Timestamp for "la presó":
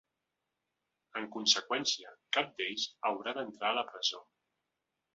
3.81-4.27